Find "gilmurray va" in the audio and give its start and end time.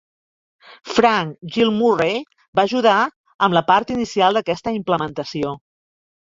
1.57-2.63